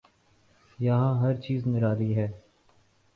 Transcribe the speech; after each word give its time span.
یہاں 0.79 1.13
ہر 1.21 1.33
چیز 1.41 1.67
نرالی 1.67 2.15
ہے۔ 2.15 2.27